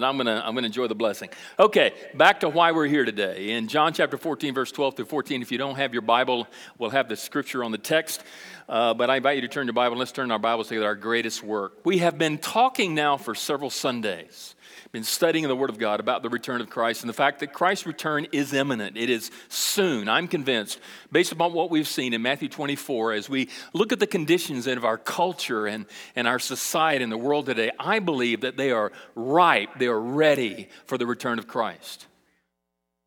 [0.00, 1.28] but I'm gonna I'm gonna enjoy the blessing.
[1.58, 3.50] Okay, back to why we're here today.
[3.50, 5.42] In John chapter 14, verse 12 through 14.
[5.42, 6.46] If you don't have your Bible,
[6.78, 8.24] we'll have the scripture on the text.
[8.66, 9.98] Uh, but I invite you to turn your Bible.
[9.98, 10.86] Let's turn our Bibles together.
[10.86, 11.84] Our greatest work.
[11.84, 14.54] We have been talking now for several Sundays
[14.92, 17.52] been studying the Word of God about the return of Christ and the fact that
[17.52, 18.96] Christ's return is imminent.
[18.96, 20.08] It is soon.
[20.08, 20.80] I'm convinced,
[21.12, 24.84] based upon what we've seen in Matthew 24, as we look at the conditions of
[24.84, 28.90] our culture and, and our society and the world today, I believe that they are
[29.14, 32.06] ripe, they are ready for the return of Christ.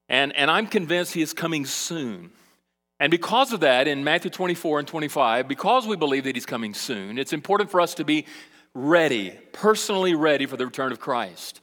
[0.08, 2.31] And, and I'm convinced He is coming soon.
[3.00, 6.73] And because of that, in Matthew 24 and 25, because we believe that He's coming
[6.73, 8.25] soon, it's important for us to be
[8.73, 11.59] ready, personally ready for the return of Christ.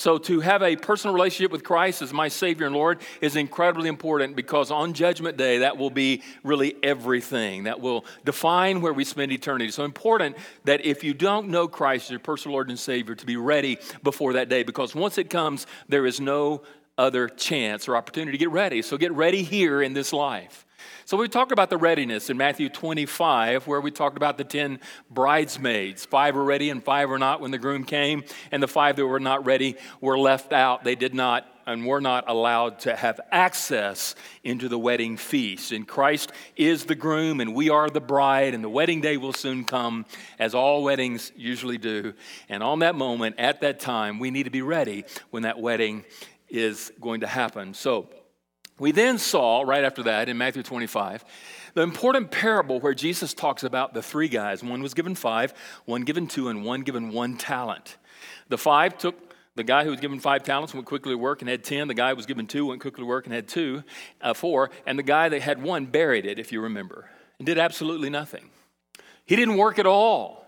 [0.00, 3.90] So, to have a personal relationship with Christ as my Savior and Lord is incredibly
[3.90, 7.64] important because on Judgment Day, that will be really everything.
[7.64, 9.70] That will define where we spend eternity.
[9.70, 13.26] So, important that if you don't know Christ as your personal Lord and Savior, to
[13.26, 16.62] be ready before that day because once it comes, there is no
[16.96, 18.80] other chance or opportunity to get ready.
[18.80, 20.64] So, get ready here in this life.
[21.04, 24.80] So we talked about the readiness in Matthew 25, where we talked about the 10
[25.10, 26.04] bridesmaids.
[26.04, 29.06] Five were ready and five were not when the groom came, and the five that
[29.06, 30.84] were not ready were left out.
[30.84, 35.72] They did not and were not allowed to have access into the wedding feast.
[35.72, 39.32] And Christ is the groom, and we are the bride, and the wedding day will
[39.32, 40.06] soon come,
[40.38, 42.14] as all weddings usually do.
[42.48, 46.04] And on that moment, at that time, we need to be ready when that wedding
[46.48, 47.74] is going to happen.
[47.74, 48.08] So,
[48.80, 51.24] we then saw, right after that, in Matthew 25,
[51.74, 54.64] the important parable where Jesus talks about the three guys.
[54.64, 55.52] One was given five,
[55.84, 57.98] one given two, and one given one talent.
[58.48, 59.14] The five took
[59.54, 61.88] the guy who was given five talents went quickly to work and had ten.
[61.88, 63.84] The guy who was given two went quickly to work and had two,
[64.22, 64.70] uh, four.
[64.86, 68.48] And the guy that had one buried it, if you remember, and did absolutely nothing.
[69.26, 70.40] He didn't work at all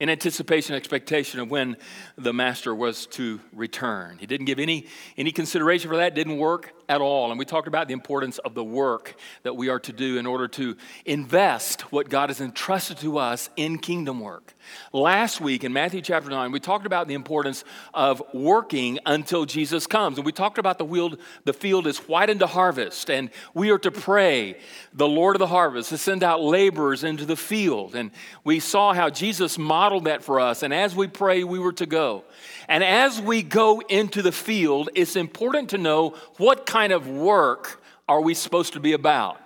[0.00, 1.76] in anticipation, expectation of when
[2.16, 4.18] the master was to return.
[4.18, 4.86] He didn't give any,
[5.16, 7.30] any consideration for that, didn't work at all.
[7.30, 10.26] And we talked about the importance of the work that we are to do in
[10.26, 14.54] order to invest what God has entrusted to us in kingdom work.
[14.92, 19.86] Last week in Matthew chapter 9, we talked about the importance of working until Jesus
[19.86, 20.18] comes.
[20.18, 23.78] And we talked about the, field, the field is whitened to harvest, and we are
[23.78, 24.58] to pray,
[24.92, 27.94] the Lord of the harvest, to send out laborers into the field.
[27.94, 28.10] And
[28.42, 30.62] we saw how Jesus modeled that for us.
[30.62, 32.24] And as we pray, we were to go.
[32.68, 37.80] And as we go into the field, it's important to know what kind of work
[38.08, 39.40] are we supposed to be about?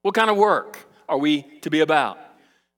[0.00, 2.18] What kind of work are we to be about?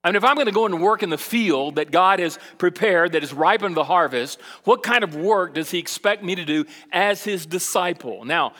[0.02, 2.36] I mean, if I'm going to go and work in the field that God has
[2.58, 6.44] prepared, that is ripened the harvest, what kind of work does He expect me to
[6.44, 8.24] do as His disciple?
[8.24, 8.54] Now,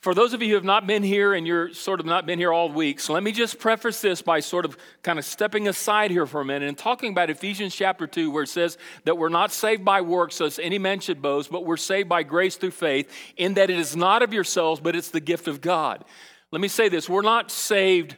[0.00, 2.38] for those of you who have not been here and you're sort of not been
[2.38, 5.68] here all week, so let me just preface this by sort of kind of stepping
[5.68, 9.18] aside here for a minute and talking about Ephesians chapter 2, where it says that
[9.18, 12.56] we're not saved by works, as any man should boast, but we're saved by grace
[12.56, 16.04] through faith, in that it is not of yourselves, but it's the gift of God.
[16.52, 18.16] Let me say this we're not saved.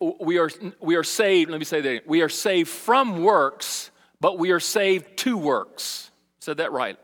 [0.00, 0.50] We are,
[0.80, 2.06] we are saved, let me say that.
[2.06, 6.10] We are saved from works, but we are saved to works.
[6.38, 6.98] Said that right.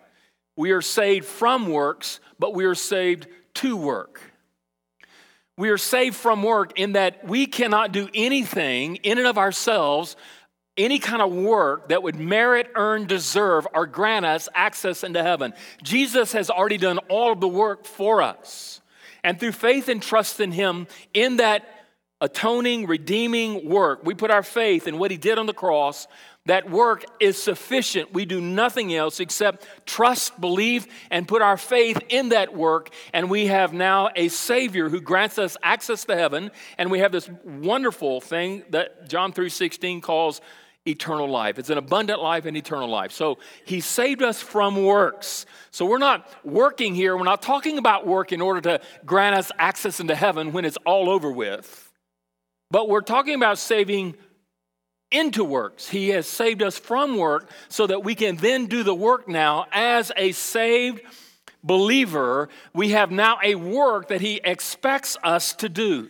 [0.56, 4.20] We are saved from works, but we are saved to work.
[5.56, 10.16] We are saved from work in that we cannot do anything in and of ourselves,
[10.76, 15.52] any kind of work that would merit, earn, deserve, or grant us access into heaven.
[15.82, 18.80] Jesus has already done all of the work for us.
[19.22, 21.66] And through faith and trust in Him, in that
[22.20, 26.06] atoning, redeeming work, we put our faith in what He did on the cross.
[26.46, 28.12] That work is sufficient.
[28.12, 32.90] We do nothing else except trust, believe, and put our faith in that work.
[33.12, 36.50] And we have now a Savior who grants us access to heaven.
[36.78, 40.40] And we have this wonderful thing that John 3.16 calls
[40.84, 41.60] eternal life.
[41.60, 43.12] It's an abundant life and eternal life.
[43.12, 45.46] So he saved us from works.
[45.70, 47.16] So we're not working here.
[47.16, 50.78] We're not talking about work in order to grant us access into heaven when it's
[50.84, 51.92] all over with.
[52.72, 54.16] But we're talking about saving
[55.12, 55.88] into works.
[55.88, 59.66] He has saved us from work so that we can then do the work now
[59.72, 61.02] as a saved
[61.62, 62.48] believer.
[62.74, 66.08] We have now a work that He expects us to do.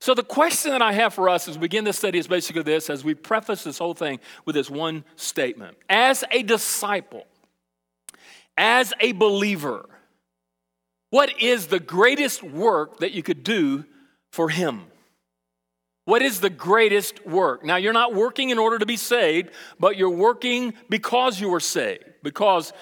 [0.00, 2.62] So, the question that I have for us as we begin this study is basically
[2.62, 5.76] this as we preface this whole thing with this one statement.
[5.88, 7.24] As a disciple,
[8.56, 9.88] as a believer,
[11.10, 13.84] what is the greatest work that you could do
[14.32, 14.86] for Him?
[16.04, 17.64] What is the greatest work?
[17.64, 21.60] Now, you're not working in order to be saved, but you're working because you were
[21.60, 22.04] saved.
[22.22, 22.72] Because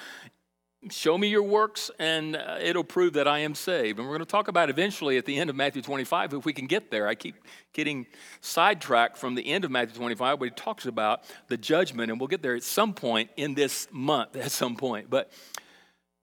[0.89, 3.99] Show me your works, and uh, it'll prove that I am saved.
[3.99, 6.55] And we're going to talk about eventually at the end of Matthew 25, if we
[6.55, 7.07] can get there.
[7.07, 7.35] I keep
[7.75, 8.07] getting
[8.41, 12.29] sidetracked from the end of Matthew 25, where he talks about the judgment, and we'll
[12.29, 15.11] get there at some point in this month, at some point.
[15.11, 15.31] But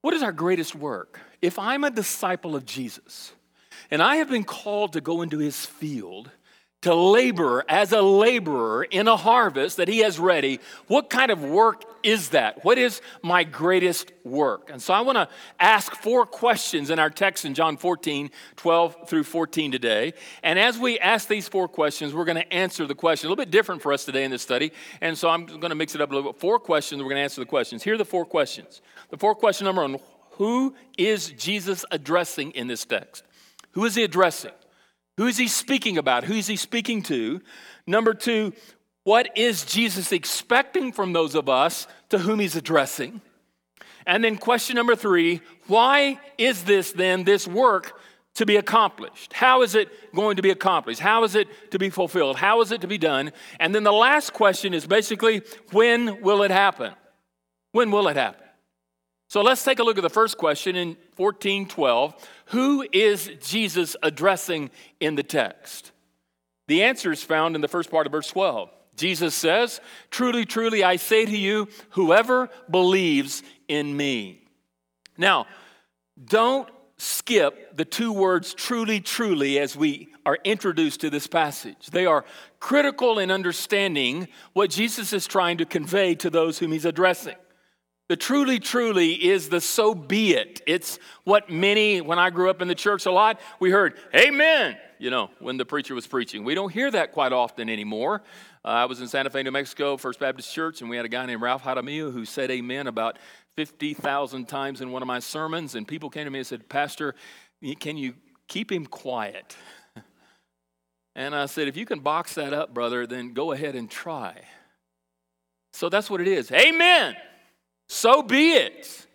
[0.01, 1.19] what is our greatest work?
[1.39, 3.33] If I'm a disciple of Jesus,
[3.91, 6.31] and I have been called to go into his field,
[6.81, 11.43] to labor as a laborer in a harvest that he has ready, what kind of
[11.43, 12.63] work is that?
[12.63, 14.69] What is my greatest work?
[14.71, 15.27] And so I want to
[15.59, 20.13] ask four questions in our text in John 14, 12 through 14 today.
[20.43, 23.27] And as we ask these four questions, we're going to answer the question.
[23.27, 24.71] A little bit different for us today in this study.
[25.01, 26.39] And so I'm going to mix it up a little bit.
[26.39, 27.81] Four questions, we're going to answer the questions.
[27.81, 28.81] Here are the four questions.
[29.09, 29.97] The four question number one
[30.33, 33.23] Who is Jesus addressing in this text?
[33.71, 34.51] Who is he addressing?
[35.17, 36.23] Who is he speaking about?
[36.23, 37.41] Who is he speaking to?
[37.85, 38.53] Number two,
[39.03, 43.21] what is Jesus expecting from those of us to whom he's addressing?
[44.05, 47.99] And then question number three, why is this then, this work
[48.35, 49.33] to be accomplished?
[49.33, 50.99] How is it going to be accomplished?
[50.99, 52.37] How is it to be fulfilled?
[52.37, 53.31] How is it to be done?
[53.59, 55.41] And then the last question is basically,
[55.71, 56.93] when will it happen?
[57.71, 58.46] When will it happen?
[59.29, 62.15] So let's take a look at the first question in 1412.
[62.47, 65.91] Who is Jesus addressing in the text?
[66.67, 68.69] The answer is found in the first part of verse 12.
[68.95, 69.81] Jesus says,
[70.11, 74.43] Truly, truly, I say to you, whoever believes in me.
[75.17, 75.45] Now,
[76.23, 81.87] don't skip the two words truly, truly as we are introduced to this passage.
[81.91, 82.25] They are
[82.59, 87.35] critical in understanding what Jesus is trying to convey to those whom he's addressing.
[88.09, 90.61] The truly, truly is the so be it.
[90.65, 94.77] It's what many, when I grew up in the church a lot, we heard, Amen,
[94.97, 96.45] you know, when the preacher was preaching.
[96.45, 98.21] We don't hear that quite often anymore.
[98.63, 101.09] Uh, I was in Santa Fe, New Mexico, First Baptist Church, and we had a
[101.09, 103.19] guy named Ralph Jaramillo who said Amen about
[103.57, 105.75] 50,000 times in one of my sermons.
[105.75, 107.13] And people came to me and said, Pastor,
[107.79, 108.13] can you
[108.47, 109.55] keep him quiet?
[111.15, 114.39] And I said, If you can box that up, brother, then go ahead and try.
[115.73, 116.51] So that's what it is.
[116.51, 117.15] Amen
[117.87, 119.07] so be it.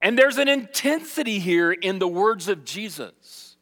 [0.00, 3.56] And there's an intensity here in the words of Jesus.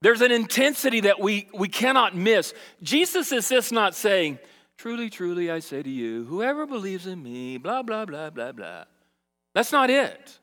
[0.00, 2.54] There's an intensity that we, we cannot miss.
[2.82, 4.38] Jesus is just not saying,
[4.76, 8.84] Truly, truly, I say to you, whoever believes in me, blah, blah, blah, blah, blah.
[9.54, 10.40] That's not it.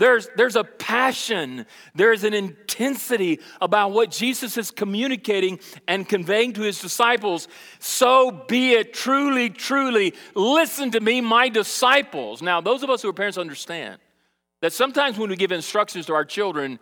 [0.00, 6.62] There's, there's a passion, there's an intensity about what Jesus is communicating and conveying to
[6.62, 7.48] his disciples.
[7.80, 10.14] So be it, truly, truly.
[10.34, 12.40] Listen to me, my disciples.
[12.40, 13.98] Now, those of us who are parents understand
[14.62, 16.78] that sometimes when we give instructions to our children,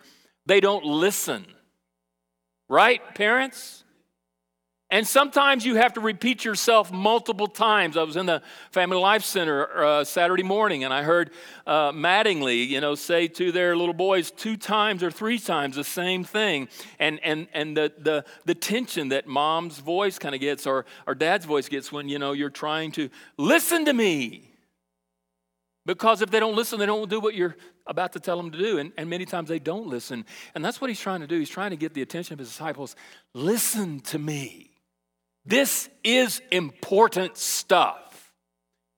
[0.47, 1.45] they don't listen.
[2.69, 3.83] Right, parents?
[4.91, 7.99] And sometimes you have to repeat yourself multiple times.
[7.99, 8.41] I was in the
[8.71, 11.31] Family Life Center uh, Saturday morning, and I heard
[11.67, 15.85] uh, Mattingly, you know, say to their little boys two times or three times the
[15.85, 16.69] same thing,
[16.99, 21.15] and and and the the, the tension that mom's voice kind of gets or or
[21.15, 24.55] dad's voice gets when you know you're trying to listen to me.
[25.85, 28.59] Because if they don't listen, they don't do what you're about to tell them to
[28.59, 28.79] do.
[28.79, 30.27] And, and many times they don't listen.
[30.55, 31.39] And that's what he's trying to do.
[31.39, 32.95] He's trying to get the attention of his disciples.
[33.33, 34.68] Listen to me.
[35.49, 38.08] This is important stuff.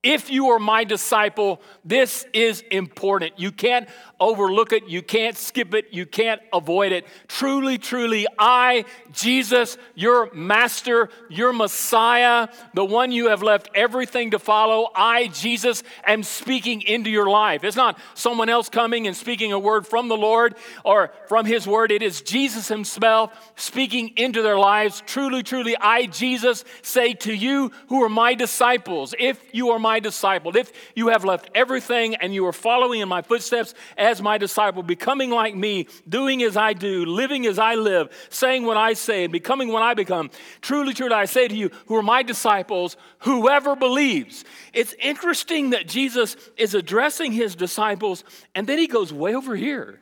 [0.03, 3.39] If you are my disciple, this is important.
[3.39, 3.87] You can't
[4.19, 7.05] overlook it, you can't skip it, you can't avoid it.
[7.27, 14.39] Truly, truly, I, Jesus, your master, your Messiah, the one you have left everything to
[14.39, 17.63] follow, I, Jesus, am speaking into your life.
[17.63, 21.67] It's not someone else coming and speaking a word from the Lord or from his
[21.67, 21.91] word.
[21.91, 25.03] It is Jesus himself speaking into their lives.
[25.05, 29.90] Truly, truly, I, Jesus, say to you who are my disciples, if you are my
[29.91, 34.21] my disciple, if you have left everything and you are following in my footsteps as
[34.21, 38.77] my disciple, becoming like me, doing as I do, living as I live, saying what
[38.77, 40.29] I say, and becoming what I become,
[40.61, 44.45] truly, truly, I say to you, who are my disciples, whoever believes.
[44.71, 48.23] It's interesting that Jesus is addressing his disciples,
[48.55, 49.99] and then he goes way over here.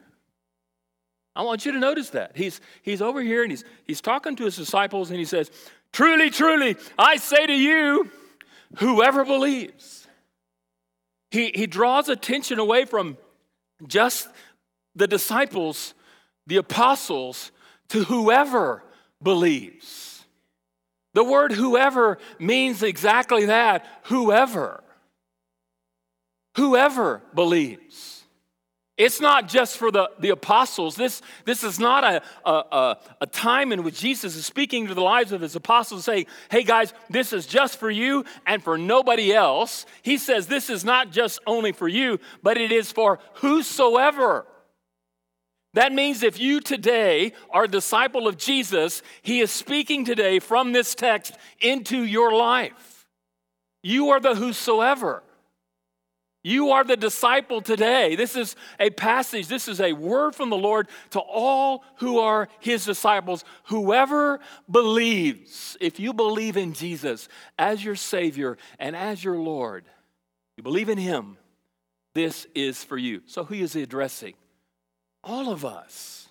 [1.35, 2.37] I want you to notice that.
[2.37, 5.49] He's, he's over here and he's, he's talking to his disciples and he says,
[5.91, 8.11] Truly, truly, I say to you,
[8.77, 10.07] whoever believes.
[11.31, 13.17] He, he draws attention away from
[13.87, 14.27] just
[14.95, 15.93] the disciples,
[16.47, 17.51] the apostles,
[17.89, 18.83] to whoever
[19.21, 20.25] believes.
[21.13, 24.83] The word whoever means exactly that whoever.
[26.55, 28.18] Whoever believes.
[28.99, 30.97] It's not just for the, the apostles.
[30.97, 35.01] This, this is not a, a, a, time in which Jesus is speaking to the
[35.01, 39.33] lives of his apostles, saying, Hey guys, this is just for you and for nobody
[39.33, 39.85] else.
[40.01, 44.45] He says, This is not just only for you, but it is for whosoever.
[45.75, 50.73] That means if you today are a disciple of Jesus, he is speaking today from
[50.73, 53.07] this text into your life.
[53.81, 55.23] You are the whosoever.
[56.41, 58.15] You are the disciple today.
[58.15, 62.47] This is a passage, this is a word from the Lord to all who are
[62.59, 63.43] his disciples.
[63.65, 64.39] Whoever
[64.71, 67.27] believes, if you believe in Jesus
[67.57, 69.85] as your Savior and as your Lord,
[70.55, 71.37] you believe in him,
[72.15, 73.21] this is for you.
[73.25, 74.33] So, who is he addressing?
[75.23, 76.29] All of us.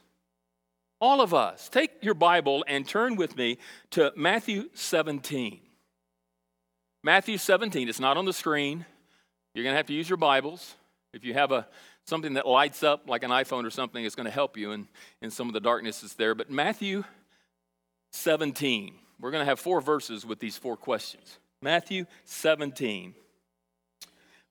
[1.01, 1.69] All of us.
[1.69, 3.59] Take your Bible and turn with me
[3.91, 5.61] to Matthew 17.
[7.05, 8.87] Matthew 17, it's not on the screen.
[9.59, 10.77] You're going to have to use your Bibles.
[11.13, 11.67] If you have a
[12.05, 14.87] something that lights up like an iPhone or something, it's going to help you in,
[15.21, 16.37] in some of the darkness that's there.
[16.37, 17.03] But Matthew
[18.13, 21.39] 17, we're going to have four verses with these four questions.
[21.61, 23.15] Matthew 17.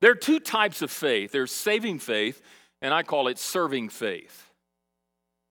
[0.02, 2.42] There are two types of faith there's saving faith,
[2.82, 4.47] and I call it serving faith.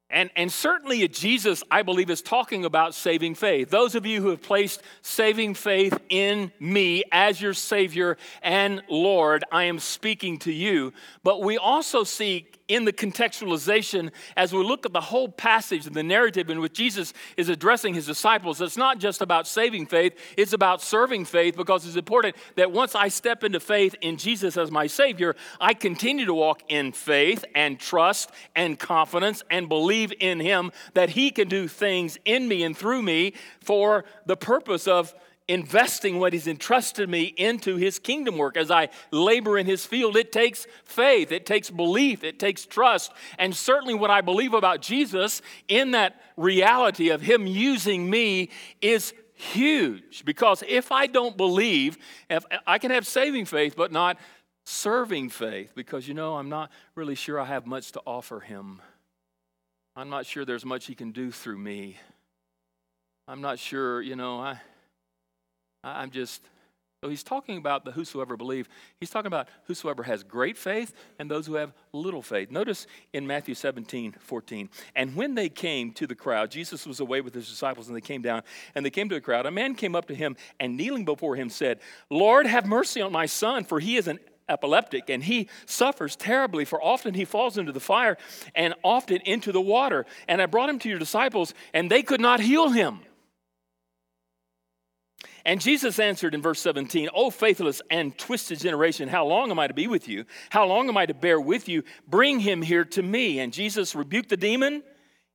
[0.08, 3.70] And, and certainly Jesus, I believe, is talking about saving faith.
[3.70, 9.42] Those of you who have placed saving faith in me as your Savior and Lord,
[9.50, 10.92] I am speaking to you.
[11.24, 15.94] But we also see in the contextualization as we look at the whole passage and
[15.94, 18.60] the narrative in which Jesus is addressing his disciples.
[18.60, 22.94] It's not just about saving faith, it's about serving faith because it's important that once
[22.94, 27.44] I step into faith in Jesus as my Savior, I continue to walk in faith
[27.54, 32.64] and trust and confidence and believe in Him that He can do things in me
[32.64, 35.14] and through me for the purpose of
[35.48, 40.16] investing what he's entrusted me into his kingdom work as I labor in his field.
[40.16, 43.12] It takes faith, it takes belief, it takes trust.
[43.38, 48.50] And certainly, what I believe about Jesus in that reality of him using me
[48.80, 51.98] is huge because if I don't believe,
[52.28, 54.18] if I can have saving faith, but not
[54.64, 58.80] serving faith because you know, I'm not really sure I have much to offer him.
[59.94, 61.96] I'm not sure there's much he can do through me.
[63.28, 64.60] I'm not sure, you know, I
[65.94, 66.42] I'm just,
[67.02, 68.68] so he's talking about the whosoever believe.
[68.98, 72.50] He's talking about whosoever has great faith and those who have little faith.
[72.50, 74.68] Notice in Matthew 17, 14.
[74.94, 78.00] And when they came to the crowd, Jesus was away with his disciples, and they
[78.00, 78.42] came down,
[78.74, 79.46] and they came to the crowd.
[79.46, 83.12] A man came up to him and kneeling before him said, Lord, have mercy on
[83.12, 87.58] my son, for he is an epileptic and he suffers terribly for often he falls
[87.58, 88.16] into the fire
[88.54, 92.20] and often into the water and i brought him to your disciples and they could
[92.20, 93.00] not heal him
[95.46, 99.68] and Jesus answered in verse 17, O faithless and twisted generation, how long am I
[99.68, 100.24] to be with you?
[100.50, 101.84] How long am I to bear with you?
[102.08, 103.38] Bring him here to me.
[103.38, 104.82] And Jesus rebuked the demon.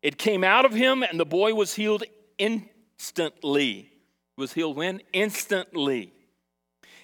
[0.01, 2.03] It came out of him, and the boy was healed
[2.37, 3.89] instantly.
[4.37, 5.01] Was healed when?
[5.13, 6.11] Instantly.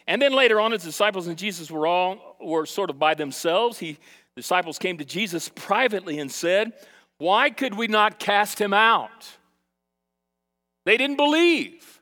[0.06, 3.80] And then later on, his disciples and Jesus were all were sort of by themselves.
[3.80, 4.00] He
[4.36, 6.74] disciples came to Jesus privately and said,
[7.20, 9.38] Why could we not cast him out?
[10.84, 11.97] They didn't believe.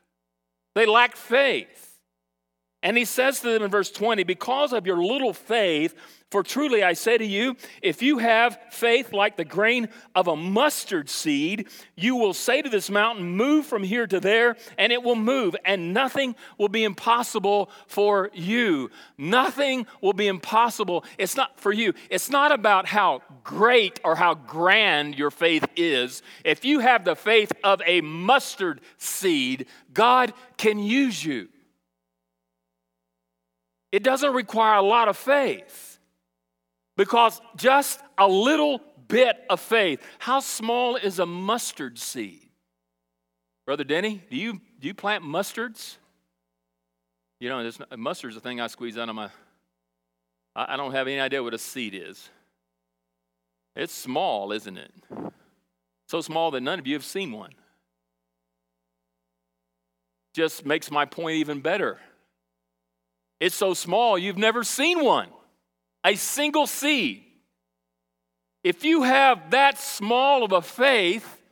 [0.76, 1.98] They lack faith.
[2.82, 5.94] And he says to them in verse 20, Because of your little faith,
[6.30, 10.34] for truly I say to you, if you have faith like the grain of a
[10.34, 15.04] mustard seed, you will say to this mountain, Move from here to there, and it
[15.04, 18.90] will move, and nothing will be impossible for you.
[19.16, 21.04] Nothing will be impossible.
[21.16, 21.94] It's not for you.
[22.10, 26.22] It's not about how great or how grand your faith is.
[26.44, 31.48] If you have the faith of a mustard seed, God can use you.
[33.92, 35.85] It doesn't require a lot of faith.
[36.96, 40.00] Because just a little bit of faith.
[40.18, 42.48] How small is a mustard seed?
[43.66, 45.96] Brother Denny, do you, do you plant mustards?
[47.40, 49.28] You know, this, mustard's a thing I squeeze out of my.
[50.54, 52.30] I, I don't have any idea what a seed is.
[53.74, 54.92] It's small, isn't it?
[56.08, 57.52] So small that none of you have seen one.
[60.34, 61.98] Just makes my point even better.
[63.40, 65.28] It's so small you've never seen one
[66.06, 67.24] a single seed.
[68.62, 71.42] If you have that small of a faith,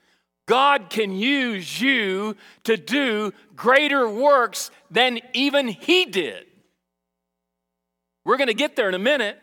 [0.46, 6.44] God can use you to do greater works than even He did.
[8.24, 9.38] We're going to get there in a minute.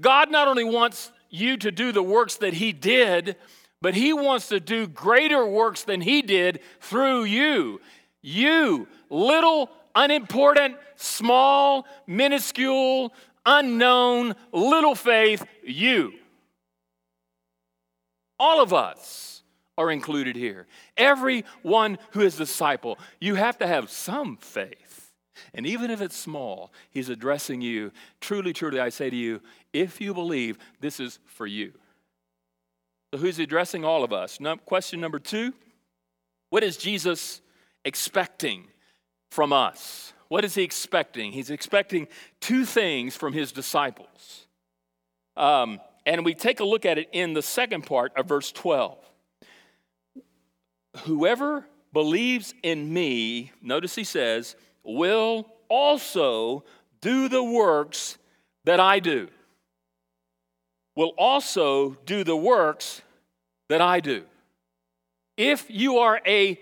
[0.00, 3.36] God not only wants you to do the works that He did,
[3.80, 7.80] but He wants to do greater works than He did through you.
[8.20, 13.12] You, little, unimportant, small, minuscule,
[13.46, 16.12] unknown, little faith, you.
[18.38, 19.42] All of us
[19.78, 20.66] are included here.
[20.96, 25.12] Everyone who is a disciple, you have to have some faith.
[25.54, 27.92] And even if it's small, he's addressing you.
[28.20, 29.40] Truly, truly, I say to you,
[29.72, 31.72] if you believe, this is for you.
[33.12, 34.40] So, who's addressing all of us?
[34.40, 35.52] No, question number two
[36.50, 37.40] What is Jesus
[37.84, 38.66] expecting
[39.30, 40.12] from us?
[40.28, 41.32] What is he expecting?
[41.32, 42.08] He's expecting
[42.40, 44.46] two things from his disciples.
[45.36, 48.98] Um, and we take a look at it in the second part of verse 12.
[51.04, 56.64] Whoever believes in me, notice he says, will also
[57.00, 58.18] do the works
[58.64, 59.28] that I do.
[60.94, 63.02] Will also do the works
[63.68, 64.24] that I do.
[65.36, 66.58] If you are a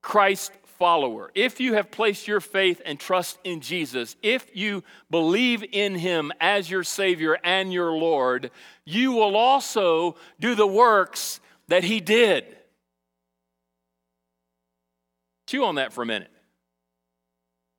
[0.00, 5.64] Christ follower, if you have placed your faith and trust in Jesus, if you believe
[5.72, 8.50] in Him as your Savior and your Lord,
[8.84, 12.44] you will also do the works that He did.
[15.46, 16.30] Chew on that for a minute.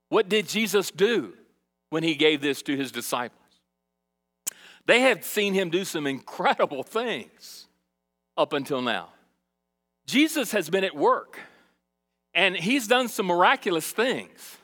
[0.10, 1.34] What did Jesus do
[1.90, 3.42] when He gave this to His disciples?
[4.86, 7.68] They had seen Him do some incredible things
[8.38, 9.10] up until now.
[10.06, 11.40] Jesus has been at work.
[12.38, 14.58] And he's done some miraculous things.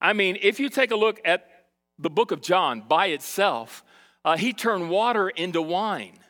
[0.00, 1.64] I mean, if you take a look at
[1.98, 3.82] the book of John by itself,
[4.24, 6.20] uh, he turned water into wine.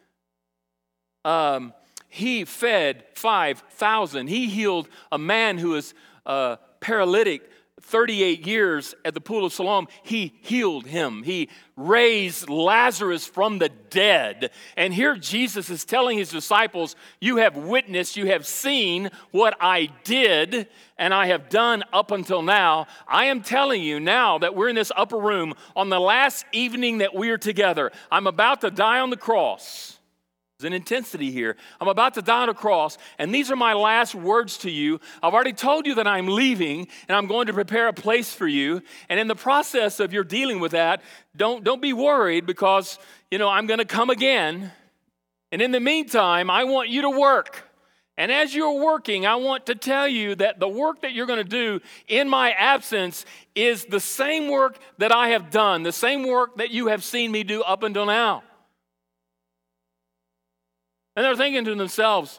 [1.26, 1.74] Um,
[2.08, 4.28] he fed 5,000.
[4.28, 5.92] He healed a man who was
[6.24, 7.42] uh, paralytic
[7.80, 11.22] 38 years at the pool of Siloam, he healed him.
[11.22, 14.50] He raised Lazarus from the dead.
[14.76, 19.90] And here Jesus is telling his disciples, You have witnessed, you have seen what I
[20.04, 20.68] did
[20.98, 22.86] and I have done up until now.
[23.06, 26.98] I am telling you now that we're in this upper room on the last evening
[26.98, 27.92] that we're together.
[28.10, 29.97] I'm about to die on the cross.
[30.58, 31.54] There's an intensity here.
[31.80, 34.98] I'm about to die on a cross, and these are my last words to you.
[35.22, 38.48] I've already told you that I'm leaving, and I'm going to prepare a place for
[38.48, 38.82] you.
[39.08, 41.00] And in the process of your dealing with that,
[41.36, 42.98] don't, don't be worried because,
[43.30, 44.72] you know, I'm going to come again.
[45.52, 47.62] And in the meantime, I want you to work.
[48.16, 51.38] And as you're working, I want to tell you that the work that you're going
[51.38, 56.26] to do in my absence is the same work that I have done, the same
[56.26, 58.42] work that you have seen me do up until now.
[61.18, 62.38] And they're thinking to themselves,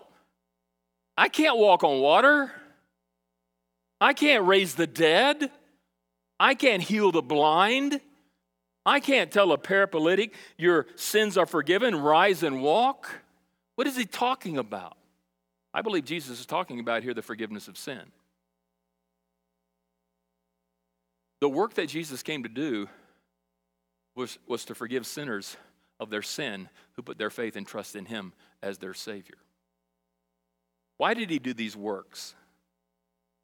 [1.18, 2.50] I can't walk on water.
[4.00, 5.52] I can't raise the dead.
[6.40, 8.00] I can't heal the blind.
[8.86, 13.10] I can't tell a paraplegic, your sins are forgiven, rise and walk.
[13.76, 14.96] What is he talking about?
[15.74, 18.04] I believe Jesus is talking about here the forgiveness of sin.
[21.42, 22.88] The work that Jesus came to do
[24.16, 25.58] was, was to forgive sinners
[26.00, 28.32] of their sin who put their faith and trust in him
[28.62, 29.38] as their Savior.
[30.98, 32.36] Why did he do these works?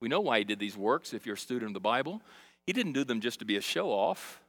[0.01, 2.21] We know why he did these works if you're a student of the Bible.
[2.67, 4.41] He didn't do them just to be a show off.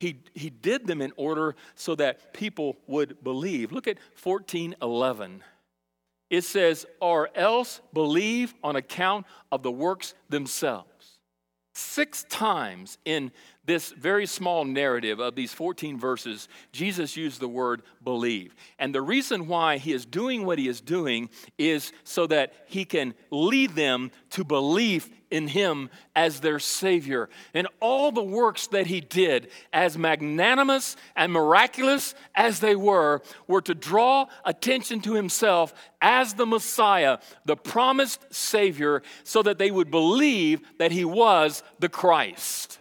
[0.00, 3.72] He, he did them in order so that people would believe.
[3.72, 5.42] Look at 1411.
[6.30, 11.18] It says, or else believe on account of the works themselves.
[11.74, 13.32] Six times in
[13.68, 18.54] this very small narrative of these 14 verses, Jesus used the word believe.
[18.78, 21.28] And the reason why he is doing what he is doing
[21.58, 27.28] is so that he can lead them to belief in him as their Savior.
[27.52, 33.60] And all the works that he did, as magnanimous and miraculous as they were, were
[33.60, 39.90] to draw attention to himself as the Messiah, the promised Savior, so that they would
[39.90, 42.78] believe that he was the Christ.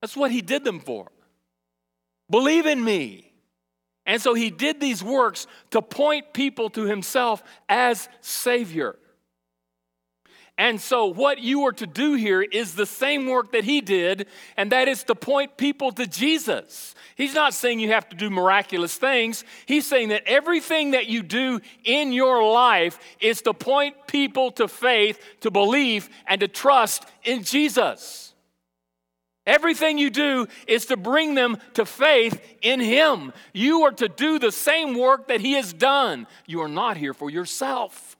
[0.00, 1.10] That's what he did them for.
[2.30, 3.32] Believe in me.
[4.06, 8.96] And so he did these works to point people to himself as Savior.
[10.60, 14.26] And so, what you are to do here is the same work that he did,
[14.58, 16.94] and that is to point people to Jesus.
[17.14, 19.42] He's not saying you have to do miraculous things.
[19.64, 24.68] He's saying that everything that you do in your life is to point people to
[24.68, 28.29] faith, to belief, and to trust in Jesus.
[29.46, 33.32] Everything you do is to bring them to faith in Him.
[33.52, 36.26] You are to do the same work that He has done.
[36.46, 38.16] You are not here for yourself.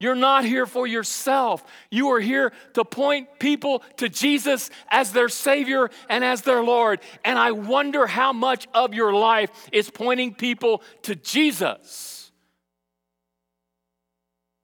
[0.00, 1.62] You're not here for yourself.
[1.90, 7.00] You are here to point people to Jesus as their Savior and as their Lord.
[7.22, 12.19] And I wonder how much of your life is pointing people to Jesus.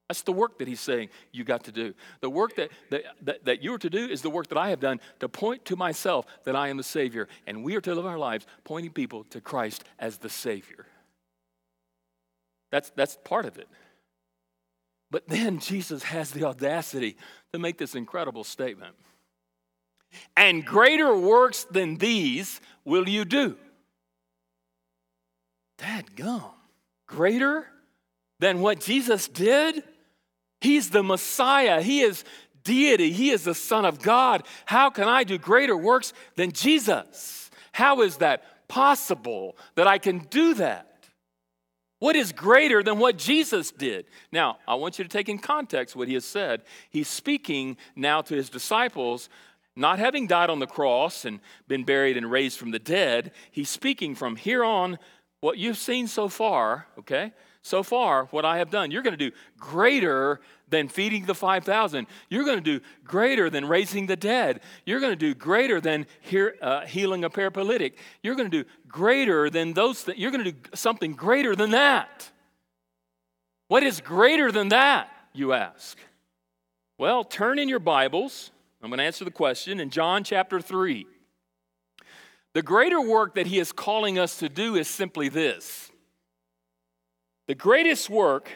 [0.09, 1.93] That's the work that he's saying you got to do.
[2.21, 4.71] The work that, that, that, that you are to do is the work that I
[4.71, 7.29] have done to point to myself that I am the Savior.
[7.47, 10.87] And we are to live our lives pointing people to Christ as the Savior.
[12.71, 13.69] That's, that's part of it.
[15.11, 17.17] But then Jesus has the audacity
[17.53, 18.95] to make this incredible statement.
[20.37, 23.57] And greater works than these will you do.
[25.79, 26.51] Dad gum.
[27.09, 27.67] Greater
[28.41, 29.83] than what Jesus did?
[30.67, 31.81] He's the Messiah.
[31.81, 32.25] He is
[32.65, 33.13] deity.
[33.13, 34.43] He is the Son of God.
[34.65, 37.53] How can I do greater works than Jesus?
[37.71, 41.07] How is that possible that I can do that?
[42.01, 44.07] What is greater than what Jesus did?
[44.33, 46.63] Now, I want you to take in context what he has said.
[46.91, 49.29] He's speaking now to his disciples,
[49.77, 53.31] not having died on the cross and been buried and raised from the dead.
[53.53, 54.99] He's speaking from here on
[55.39, 57.33] what you've seen so far, okay?
[57.67, 58.91] So far what I have done.
[58.91, 62.07] You're going to do greater than feeding the 5,000.
[62.29, 64.61] You're going to do greater than raising the dead.
[64.85, 66.07] You're going to do greater than
[66.63, 67.99] uh, healing a paralytic.
[68.23, 70.05] You're going to do greater than those.
[70.05, 72.31] Th- you're going to do something greater than that.
[73.69, 75.99] What is greater than that, you ask?
[76.99, 78.53] Well, turn in your Bibles.
[78.81, 81.05] I'm going to answer the question in John chapter 3.
[82.55, 85.86] The greater work that he is calling us to do is simply this
[87.47, 88.51] the greatest work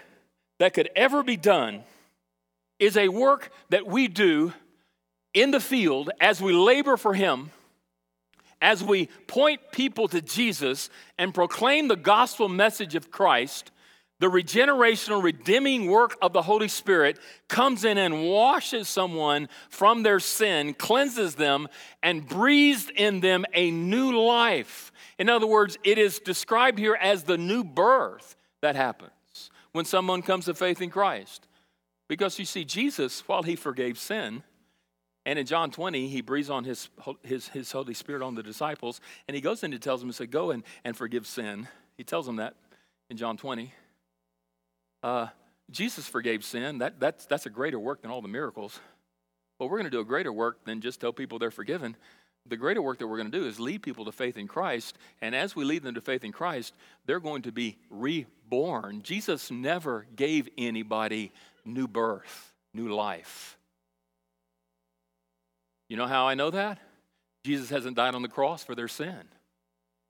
[0.59, 1.83] that could ever be done
[2.79, 4.53] is a work that we do
[5.33, 7.50] in the field as we labor for Him,
[8.61, 13.70] as we point people to Jesus and proclaim the gospel message of Christ.
[14.18, 20.20] The regenerational, redeeming work of the Holy Spirit comes in and washes someone from their
[20.20, 21.68] sin, cleanses them,
[22.03, 24.92] and breathes in them a new life.
[25.18, 30.23] In other words, it is described here as the new birth that happens when someone
[30.23, 31.46] comes to faith in Christ.
[32.09, 34.42] Because you see, Jesus, while he forgave sin,
[35.25, 36.88] and in John 20, he breathes on his,
[37.23, 40.12] his, his Holy Spirit on the disciples, and he goes in and tells them, he
[40.12, 41.68] said, Go and, and forgive sin.
[41.96, 42.57] He tells them that
[43.11, 43.73] in John 20.
[45.03, 45.29] Uh,
[45.70, 46.79] Jesus forgave sin.
[46.79, 48.81] That, that's, that's a greater work than all the miracles.
[49.59, 51.96] But we're going to do a greater work than just tell people they're forgiven
[52.46, 54.96] the greater work that we're going to do is lead people to faith in Christ.
[55.20, 56.74] And as we lead them to faith in Christ,
[57.07, 59.03] they're going to be reborn.
[59.03, 61.33] Jesus never gave anybody
[61.64, 63.57] new birth, new life.
[65.88, 66.79] You know how I know that?
[67.44, 69.22] Jesus hasn't died on the cross for their sin.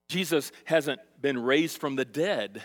[0.09, 2.63] Jesus hasn't been raised from the dead.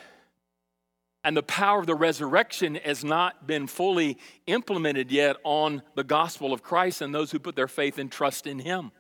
[1.24, 6.54] And the power of the resurrection has not been fully implemented yet on the gospel
[6.54, 8.92] of Christ and those who put their faith and trust in Him.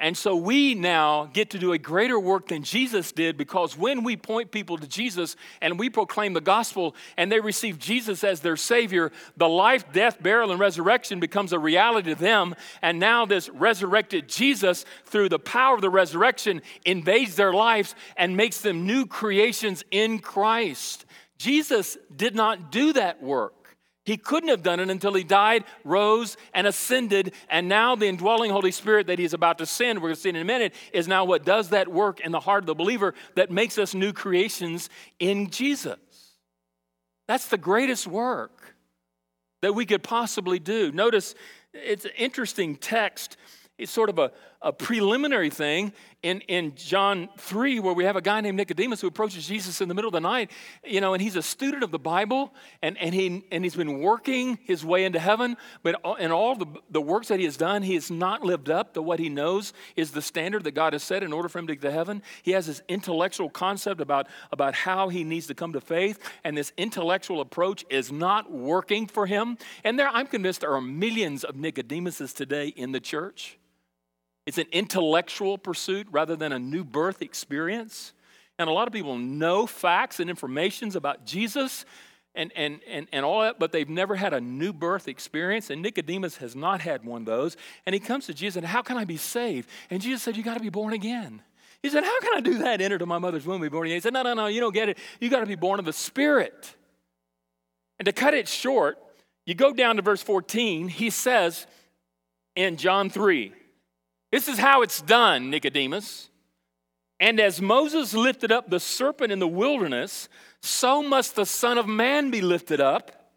[0.00, 4.02] And so we now get to do a greater work than Jesus did because when
[4.02, 8.40] we point people to Jesus and we proclaim the gospel and they receive Jesus as
[8.40, 12.54] their Savior, the life, death, burial, and resurrection becomes a reality to them.
[12.80, 18.34] And now this resurrected Jesus, through the power of the resurrection, invades their lives and
[18.34, 21.04] makes them new creations in Christ.
[21.36, 23.59] Jesus did not do that work.
[24.10, 27.32] He couldn't have done it until he died, rose, and ascended.
[27.48, 30.30] And now the indwelling Holy Spirit that he's about to send, we're going to see
[30.30, 33.14] in a minute, is now what does that work in the heart of the believer
[33.36, 35.96] that makes us new creations in Jesus.
[37.28, 38.74] That's the greatest work
[39.62, 40.90] that we could possibly do.
[40.90, 41.36] Notice
[41.72, 43.36] it's an interesting text.
[43.78, 45.92] It's sort of a, a preliminary thing
[46.22, 49.88] in, in John 3, where we have a guy named Nicodemus who approaches Jesus in
[49.88, 50.50] the middle of the night,
[50.84, 54.00] you know, and he's a student of the Bible, and, and, he, and he's been
[54.00, 57.82] working his way into heaven, but in all the, the works that he has done,
[57.82, 61.02] he has not lived up to what he knows is the standard that God has
[61.02, 62.22] set in order for him to get to heaven.
[62.42, 66.54] He has this intellectual concept about, about how he needs to come to faith, and
[66.54, 69.56] this intellectual approach is not working for him.
[69.84, 73.56] And there, I'm convinced there are millions of Nicodemuses today in the church
[74.50, 78.12] it's an intellectual pursuit rather than a new birth experience.
[78.58, 81.84] And a lot of people know facts and informations about Jesus
[82.34, 85.70] and, and, and, and all that, but they've never had a new birth experience.
[85.70, 87.56] And Nicodemus has not had one of those.
[87.86, 89.68] And he comes to Jesus and, How can I be saved?
[89.88, 91.42] And Jesus said, You got to be born again.
[91.80, 92.80] He said, How can I do that?
[92.80, 93.98] Enter to my mother's womb, be born again.
[93.98, 94.98] He said, No, no, no, you don't get it.
[95.20, 96.74] You got to be born of the Spirit.
[98.00, 98.98] And to cut it short,
[99.46, 101.68] you go down to verse 14, he says
[102.56, 103.52] in John 3,
[104.32, 106.28] this is how it's done, Nicodemus.
[107.18, 110.28] And as Moses lifted up the serpent in the wilderness,
[110.62, 113.30] so must the Son of Man be lifted up,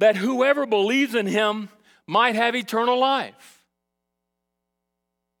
[0.00, 1.68] that whoever believes in him
[2.06, 3.64] might have eternal life.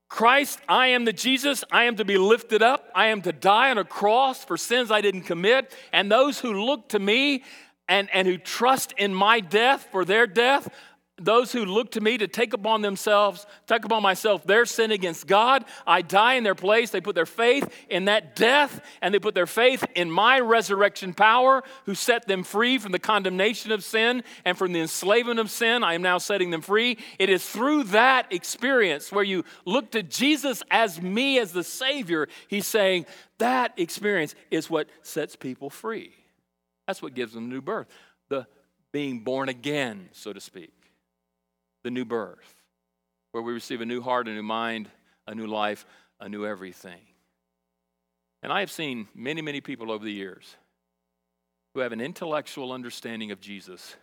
[0.08, 3.70] Christ, I am the Jesus, I am to be lifted up, I am to die
[3.70, 7.44] on a cross for sins I didn't commit, and those who look to me
[7.88, 10.68] and, and who trust in my death for their death,
[11.20, 15.26] those who look to me to take upon themselves, take upon myself their sin against
[15.26, 15.64] God.
[15.86, 16.90] I die in their place.
[16.90, 21.14] They put their faith in that death and they put their faith in my resurrection
[21.14, 25.50] power, who set them free from the condemnation of sin and from the enslavement of
[25.50, 25.84] sin.
[25.84, 26.98] I am now setting them free.
[27.18, 32.28] It is through that experience where you look to Jesus as me, as the Savior,
[32.48, 33.06] he's saying
[33.38, 36.12] that experience is what sets people free.
[36.86, 37.86] That's what gives them new birth,
[38.28, 38.46] the
[38.92, 40.72] being born again, so to speak
[41.82, 42.54] the new birth,
[43.32, 44.90] where we receive a new heart, a new mind,
[45.26, 45.84] a new life,
[46.20, 47.00] a new everything.
[48.42, 50.56] And I have seen many, many people over the years
[51.74, 53.96] who have an intellectual understanding of Jesus,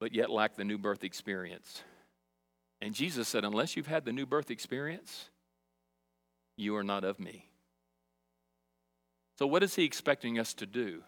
[0.00, 1.82] but yet lack the new birth experience.
[2.80, 5.28] And Jesus said, Unless you've had the new birth experience,
[6.56, 7.48] you are not of me.
[9.38, 11.02] So, what is he expecting us to do?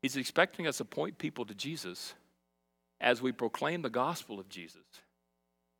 [0.00, 2.14] He's expecting us to point people to Jesus
[3.02, 4.80] as we proclaim the gospel of Jesus,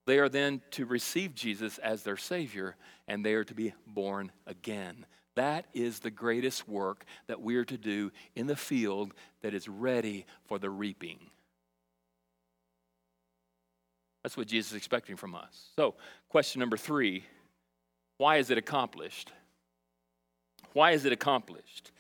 [0.07, 4.33] they are then to receive Jesus as their Savior and they are to be born
[4.47, 5.07] again.
[5.37, 9.69] That is the greatest work that we are to do in the field that is
[9.69, 11.19] ready for the reaping.
[14.23, 15.71] That's what Jesus is expecting from us.
[15.77, 15.95] So,
[16.29, 17.25] question number three
[18.19, 19.33] why is it accomplished?
[20.75, 21.93] Why is it accomplished?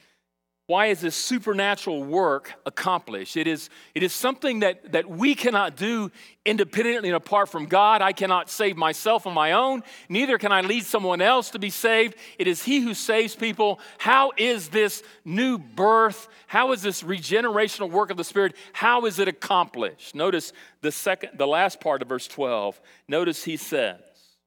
[0.73, 3.37] Why is this supernatural work accomplished?
[3.37, 6.11] It is, it is something that, that we cannot do
[6.47, 8.01] independently and apart from God.
[8.01, 9.83] I cannot save myself on my own.
[10.09, 12.15] Neither can I lead someone else to be saved.
[12.39, 13.81] It is He who saves people.
[13.99, 16.27] How is this new birth?
[16.47, 18.57] How is this regenerational work of the Spirit?
[18.73, 20.15] How is it accomplished?
[20.15, 22.81] Notice the second, the last part of verse 12.
[23.09, 24.01] Notice he says,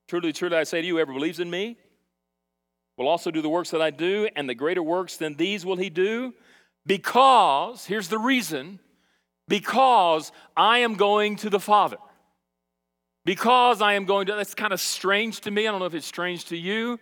[0.07, 1.77] Truly, truly, I say to you, whoever believes in me,
[2.97, 5.75] will also do the works that I do, and the greater works than these will
[5.75, 6.34] he do,
[6.86, 8.79] because, here's the reason,
[9.47, 11.97] because I am going to the Father.
[13.25, 15.67] Because I am going to, that's kind of strange to me.
[15.67, 16.99] I don't know if it's strange to you.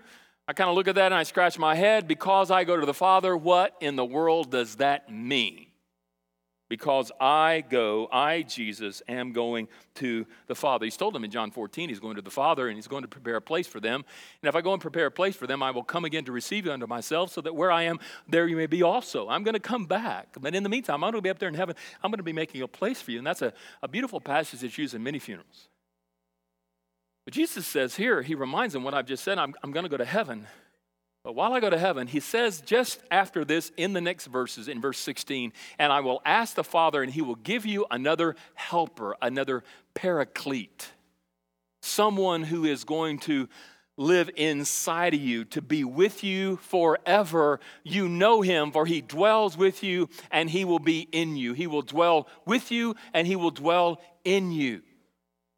[0.48, 2.08] I kind of look at that and I scratch my head.
[2.08, 5.68] Because I go to the Father, what in the world does that mean?
[6.74, 10.86] Because I go, I, Jesus, am going to the Father.
[10.86, 13.08] He's told them in John 14, he's going to the Father and he's going to
[13.08, 14.04] prepare a place for them.
[14.42, 16.32] And if I go and prepare a place for them, I will come again to
[16.32, 19.30] receive you unto myself, so that where I am, there you may be also.
[19.30, 20.30] I'm going to come back.
[20.42, 21.76] But in the meantime, I'm going to be up there in heaven.
[22.02, 23.20] I'm going to be making a place for you.
[23.20, 25.68] And that's a, a beautiful passage that's used in many funerals.
[27.24, 29.90] But Jesus says here, he reminds them what I've just said I'm, I'm going to
[29.90, 30.48] go to heaven.
[31.24, 34.68] But while I go to heaven, he says just after this in the next verses,
[34.68, 38.36] in verse 16, and I will ask the Father, and he will give you another
[38.56, 40.90] helper, another paraclete,
[41.82, 43.48] someone who is going to
[43.96, 47.60] live inside of you, to be with you forever.
[47.84, 51.54] You know him, for he dwells with you, and he will be in you.
[51.54, 54.82] He will dwell with you, and he will dwell in you.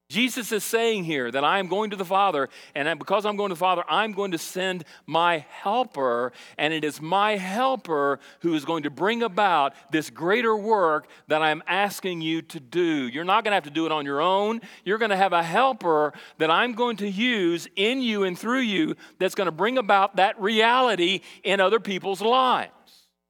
[0.08, 3.50] Jesus is saying here that I am going to the Father, and because I'm going
[3.50, 8.54] to the Father, I'm going to send my helper, and it is my helper who
[8.54, 13.08] is going to bring about this greater work that I'm asking you to do.
[13.08, 14.62] You're not going to have to do it on your own.
[14.84, 18.60] You're going to have a helper that I'm going to use in you and through
[18.60, 22.72] you that's going to bring about that reality in other people's lives.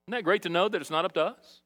[0.08, 1.62] Isn't that great to know that it's not up to us?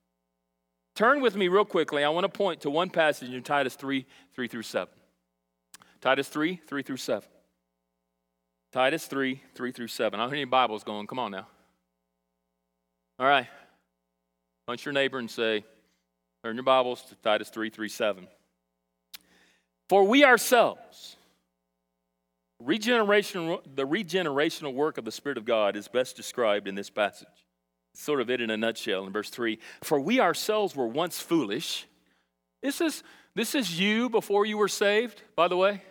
[0.96, 2.04] Turn with me real quickly.
[2.04, 4.99] I want to point to one passage in Titus 3 3 through 7.
[6.02, 7.28] Titus 3, 3 through 7.
[8.72, 10.20] Titus 3, 3 through 7.
[10.20, 11.08] I don't hear any Bibles going.
[11.08, 11.48] Come on now.
[13.18, 13.48] All right.
[14.68, 15.66] Punch your neighbor and say,
[16.44, 18.28] turn your Bibles to Titus 3, 3, 7.
[19.90, 21.18] For we ourselves,
[22.64, 27.28] regeneration, the regenerational work of the Spirit of God is best described in this passage.
[27.96, 29.58] Sort of it in a nutshell in verse 3.
[29.82, 31.88] For we ourselves were once foolish.
[32.62, 35.82] This is, this is you before you were saved, by the way.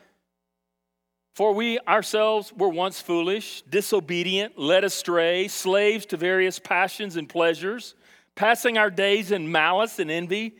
[1.39, 7.95] For we ourselves were once foolish, disobedient, led astray, slaves to various passions and pleasures,
[8.35, 10.57] passing our days in malice and envy,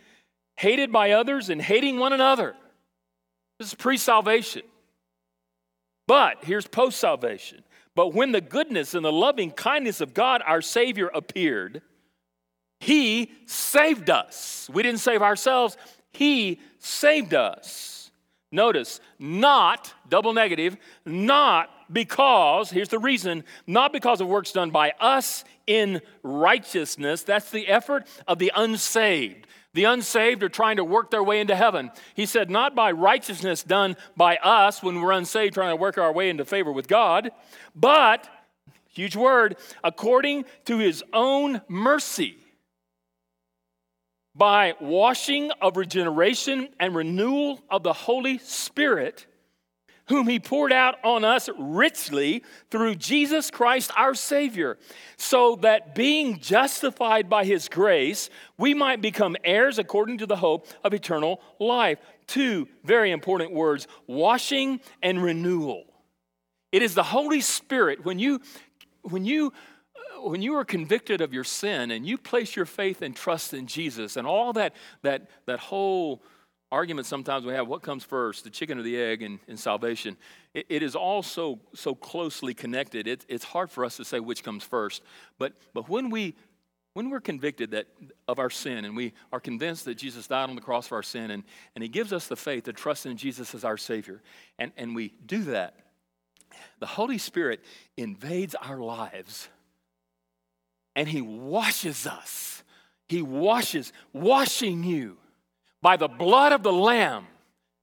[0.55, 2.55] hated by others and hating one another.
[3.59, 4.63] This is pre salvation.
[6.07, 7.65] But here's post salvation.
[7.97, 11.83] But when the goodness and the loving kindness of God, our Savior, appeared,
[12.79, 14.71] He saved us.
[14.73, 15.77] We didn't save ourselves,
[16.13, 17.98] He saved us
[18.51, 24.93] Notice, not, double negative, not because, here's the reason, not because of works done by
[25.01, 27.23] us in righteousness.
[27.25, 29.47] That's the effort of the unsaved.
[29.75, 31.91] The unsaved are trying to work their way into heaven.
[32.15, 36.13] He said, not by righteousness done by us when we're unsaved, trying to work our
[36.13, 37.31] way into favor with God,
[37.77, 38.29] but,
[38.89, 42.39] huge word, according to his own mercy
[44.39, 49.27] by washing of regeneration and renewal of the Holy Spirit,
[50.07, 54.79] whom he poured out on us richly through Jesus Christ our Savior,
[55.17, 60.69] so that being justified by his grace, we might become heirs according to the hope
[60.85, 61.99] of eternal life.
[62.29, 65.85] Two very important words washing and renewal.
[66.71, 68.05] It is the Holy Spirit.
[68.05, 68.41] When you,
[69.03, 69.53] when you
[70.23, 73.67] when you are convicted of your sin and you place your faith and trust in
[73.67, 76.23] Jesus and all that, that, that whole
[76.71, 80.17] argument sometimes we have what comes first, the chicken or the egg in, in salvation,
[80.55, 83.07] it, it is all so, so closely connected.
[83.07, 85.03] It, it's hard for us to say which comes first.
[85.39, 86.35] But, but when, we,
[86.93, 87.87] when we're convicted that,
[88.27, 91.03] of our sin and we are convinced that Jesus died on the cross for our
[91.03, 91.43] sin and,
[91.75, 94.23] and He gives us the faith to trust in Jesus as our Savior,
[94.59, 95.75] and, and we do that,
[96.81, 97.65] the Holy Spirit
[97.97, 99.49] invades our lives
[100.99, 102.65] and He washes us.
[103.09, 105.17] He washes, washing you
[105.81, 107.25] by the blood of the Lamb,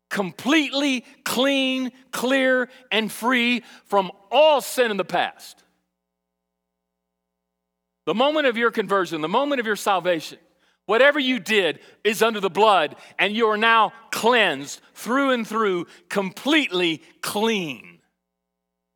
[0.10, 5.64] completely clean, clear, and free from all sin in the past.
[8.06, 10.38] The moment of your conversion, the moment of your salvation,
[10.86, 15.88] whatever you did is under the blood, and you are now cleansed through and through,
[16.10, 17.95] completely clean.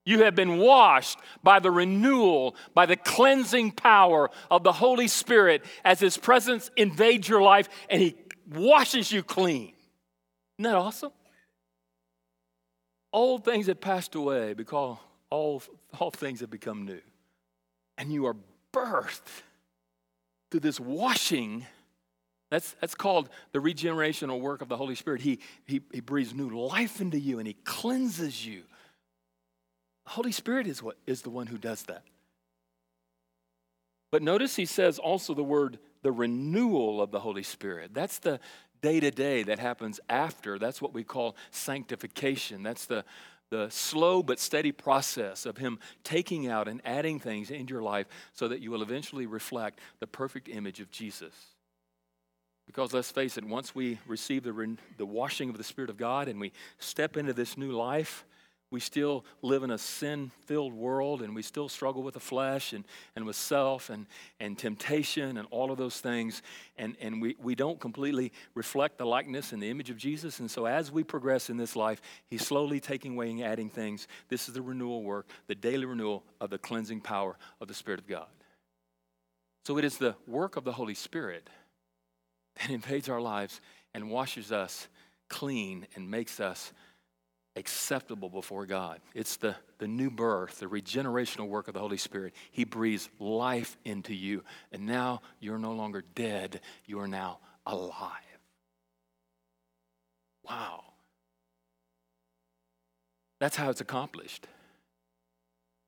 [0.09, 5.63] You have been washed by the renewal, by the cleansing power of the Holy Spirit
[5.85, 8.15] as His presence invades your life and He
[8.51, 9.71] washes you clean.
[10.57, 11.11] Isn't that awesome?
[13.13, 14.97] Old things have passed away because
[15.29, 15.61] all,
[15.99, 17.01] all things have become new.
[17.95, 18.35] And you are
[18.73, 19.43] birthed
[20.49, 21.67] through this washing.
[22.49, 25.21] That's, that's called the regenerational work of the Holy Spirit.
[25.21, 28.63] He, he, he breathes new life into you and He cleanses you
[30.09, 32.03] Holy Spirit is what is the one who does that.
[34.11, 37.91] But notice he says also the word the renewal of the Holy Spirit.
[37.93, 38.39] That's the
[38.81, 40.57] day to day that happens after.
[40.57, 42.63] That's what we call sanctification.
[42.63, 43.05] That's the
[43.51, 48.07] the slow but steady process of him taking out and adding things into your life
[48.33, 51.33] so that you will eventually reflect the perfect image of Jesus.
[52.67, 56.27] Because let's face it, once we receive the, the washing of the Spirit of God
[56.27, 58.23] and we step into this new life,
[58.71, 62.71] we still live in a sin filled world and we still struggle with the flesh
[62.71, 64.05] and, and with self and,
[64.39, 66.43] and temptation and all of those things.
[66.77, 70.39] And, and we, we don't completely reflect the likeness and the image of Jesus.
[70.39, 74.07] And so, as we progress in this life, He's slowly taking away and adding things.
[74.27, 77.99] This is the renewal work, the daily renewal of the cleansing power of the Spirit
[77.99, 78.27] of God.
[79.65, 81.49] So, it is the work of the Holy Spirit
[82.57, 83.61] that invades our lives
[83.95, 84.87] and washes us
[85.27, 86.71] clean and makes us
[87.55, 88.99] acceptable before God.
[89.13, 92.33] It's the, the new birth, the regenerational work of the Holy Spirit.
[92.51, 98.11] He breathes life into you, and now you're no longer dead, you are now alive.
[100.43, 100.83] Wow.
[103.39, 104.47] That's how it's accomplished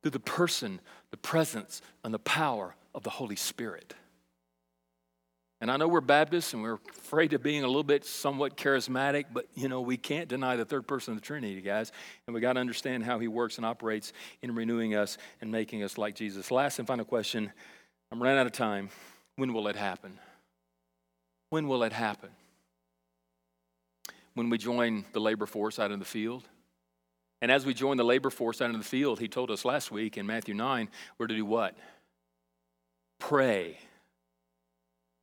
[0.01, 0.79] through the person,
[1.11, 3.93] the presence, and the power of the Holy Spirit.
[5.61, 9.25] And I know we're Baptists and we're afraid of being a little bit somewhat charismatic,
[9.31, 11.91] but you know, we can't deny the third person of the Trinity, guys.
[12.25, 15.83] And we got to understand how he works and operates in renewing us and making
[15.83, 16.49] us like Jesus.
[16.49, 17.53] Last and final question
[18.11, 18.89] I'm running out of time.
[19.35, 20.17] When will it happen?
[21.51, 22.31] When will it happen?
[24.33, 26.43] When we join the labor force out in the field?
[27.39, 29.91] And as we join the labor force out in the field, he told us last
[29.91, 31.77] week in Matthew 9, we're to do what?
[33.19, 33.77] Pray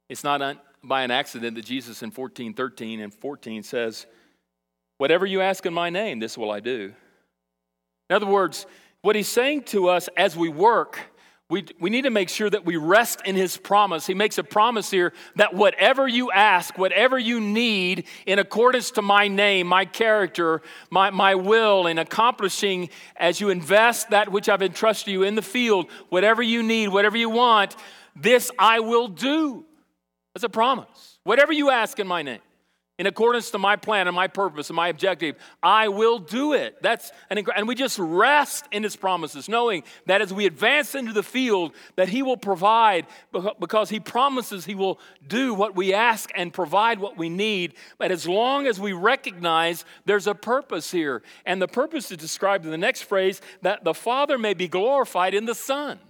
[0.09, 4.07] it's not un- by an accident that Jesus in 14, 13 and 14 says,
[4.99, 6.93] Whatever you ask in my name, this will I do.
[8.11, 8.67] In other words,
[9.03, 10.99] what he's saying to us as we work,
[11.51, 14.07] we, we need to make sure that we rest in his promise.
[14.07, 19.03] He makes a promise here that whatever you ask, whatever you need in accordance to
[19.03, 24.63] my name, my character, my, my will, in accomplishing as you invest that which I've
[24.63, 27.77] entrusted you in the field, whatever you need, whatever you want,
[28.15, 29.65] this I will do.
[30.35, 31.19] That's a promise.
[31.25, 32.41] Whatever you ask in my name,
[32.99, 36.83] in accordance to my plan and my purpose and my objective, I will do it.
[36.83, 41.13] That's an and we just rest in his promises, knowing that as we advance into
[41.13, 43.07] the field, that he will provide
[43.61, 47.75] because he promises he will do what we ask and provide what we need.
[47.99, 52.65] But as long as we recognize there's a purpose here, and the purpose is described
[52.65, 56.01] in the next phrase that the Father may be glorified in the Son.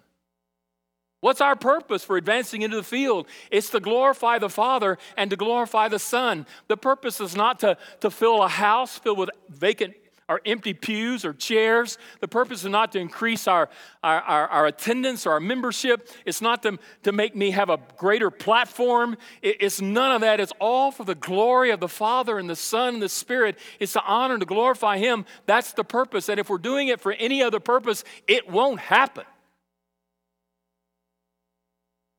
[1.21, 3.27] What's our purpose for advancing into the field?
[3.51, 6.47] It's to glorify the Father and to glorify the Son.
[6.69, 9.95] The purpose is not to, to fill a house filled with vacant
[10.29, 11.99] or empty pews or chairs.
[12.21, 13.69] The purpose is not to increase our,
[14.05, 16.09] our, our, our attendance or our membership.
[16.27, 19.17] It's not to, to make me have a greater platform.
[19.43, 20.39] It, it's none of that.
[20.39, 23.59] It's all for the glory of the Father and the Son and the Spirit.
[23.81, 25.25] It's to honor and to glorify Him.
[25.47, 26.29] That's the purpose.
[26.29, 29.25] And if we're doing it for any other purpose, it won't happen.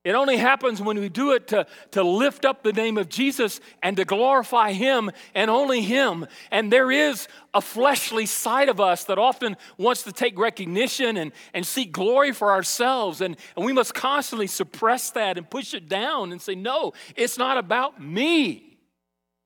[0.02, 3.60] It only happens when we do it to, to lift up the name of Jesus
[3.82, 6.26] and to glorify Him and only Him.
[6.50, 11.32] And there is a fleshly side of us that often wants to take recognition and,
[11.52, 13.20] and seek glory for ourselves.
[13.20, 17.36] And, and we must constantly suppress that and push it down and say, no, it's
[17.36, 18.78] not about me.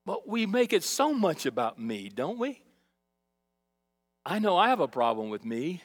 [0.07, 2.61] But we make it so much about me, don't we?
[4.25, 5.83] I know I have a problem with me.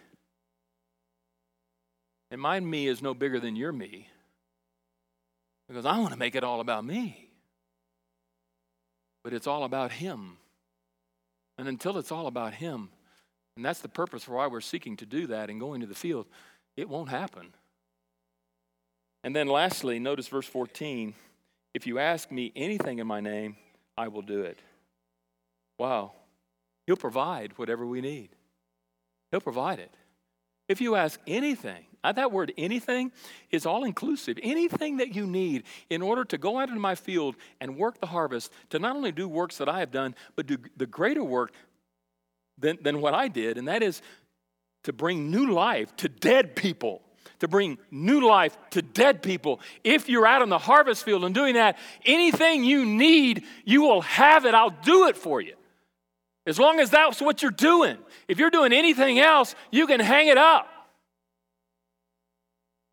[2.30, 4.10] And my me is no bigger than your me
[5.70, 7.30] because I want to make it all about me.
[9.24, 10.38] But it's all about Him.
[11.58, 12.90] And until it's all about Him,
[13.56, 15.96] and that's the purpose for why we're seeking to do that and going to the
[15.96, 16.26] field,
[16.76, 17.54] it won't happen.
[19.24, 21.14] And then lastly, notice verse 14
[21.76, 23.56] if you ask me anything in my name,
[23.96, 24.58] I will do it.
[25.78, 26.14] Wow.
[26.88, 28.30] He'll provide whatever we need,
[29.32, 29.94] He'll provide it.
[30.70, 33.12] If you ask anything, uh, that word anything
[33.50, 34.38] is all inclusive.
[34.42, 38.06] Anything that you need in order to go out into my field and work the
[38.06, 41.52] harvest, to not only do works that I have done, but do the greater work
[42.58, 44.02] than, than what I did, and that is
[44.84, 47.02] to bring new life to dead people.
[47.40, 49.62] To bring new life to dead people.
[49.84, 54.02] If you're out in the harvest field and doing that, anything you need, you will
[54.02, 54.54] have it.
[54.54, 55.56] I'll do it for you.
[56.50, 57.96] As long as that's what you're doing.
[58.28, 60.68] If you're doing anything else, you can hang it up.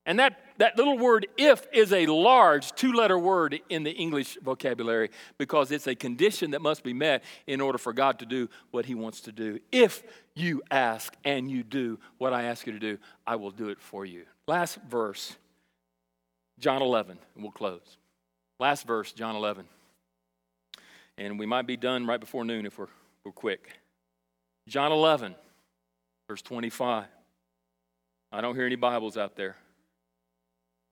[0.04, 4.36] And that, that little word if is a large two letter word in the English
[4.42, 8.50] vocabulary because it's a condition that must be met in order for God to do
[8.72, 9.58] what He wants to do.
[9.72, 10.02] If
[10.34, 13.80] you ask and you do what I ask you to do, I will do it
[13.80, 14.26] for you.
[14.46, 15.34] Last verse,
[16.60, 17.96] John 11, and we'll close.
[18.60, 19.64] Last verse, John 11.
[21.16, 22.88] And we might be done right before noon if we're
[23.26, 23.80] we're quick.
[24.68, 25.34] John 11,
[26.28, 27.06] verse 25.
[28.30, 29.56] I don't hear any Bibles out there.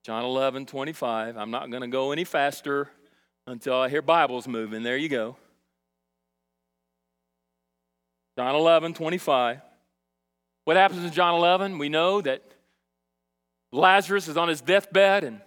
[0.04, 1.36] John 11, 25.
[1.36, 2.90] I'm not going to go any faster
[3.46, 4.82] until I hear Bibles moving.
[4.82, 5.36] There you go.
[8.36, 9.60] John 11, 25.
[10.64, 11.78] What happens in John 11?
[11.78, 12.42] We know that
[13.70, 15.40] Lazarus is on his deathbed, and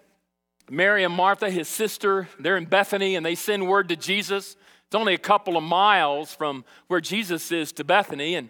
[0.70, 4.56] Mary and Martha, his sister, they're in Bethany, and they send word to Jesus
[4.88, 8.50] it's only a couple of miles from where Jesus is to Bethany, and,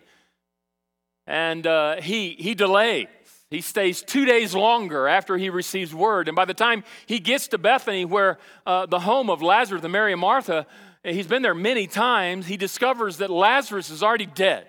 [1.25, 3.07] and uh, he, he delays.
[3.49, 6.27] He stays two days longer after he receives word.
[6.27, 9.91] And by the time he gets to Bethany, where uh, the home of Lazarus and
[9.91, 10.67] Mary and Martha,
[11.03, 14.67] he's been there many times, he discovers that Lazarus is already dead.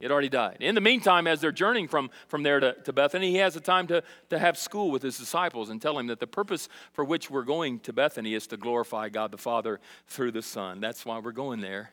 [0.00, 0.58] He already died.
[0.60, 3.60] In the meantime, as they're journeying from, from there to, to Bethany, he has a
[3.60, 7.04] time to, to have school with his disciples and tell him that the purpose for
[7.04, 10.80] which we're going to Bethany is to glorify God the Father through the Son.
[10.80, 11.90] That's why we're going there.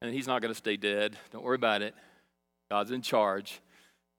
[0.00, 1.18] And he's not going to stay dead.
[1.30, 1.94] Don't worry about it.
[2.70, 3.60] God's in charge.